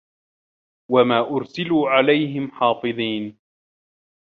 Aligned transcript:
وَما 0.91 1.19
أُرسِلوا 1.19 1.89
عَلَيهِم 1.89 2.51
حافِظينَ 2.51 3.37